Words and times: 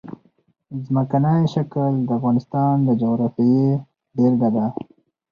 ځمکنی 0.85 1.39
شکل 1.53 1.91
د 2.03 2.09
افغانستان 2.17 2.73
د 2.87 2.89
جغرافیې 3.01 3.65
بېلګه 4.15 4.49
ده. 4.55 4.65